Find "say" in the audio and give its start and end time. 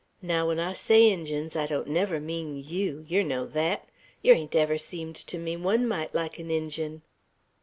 0.73-1.11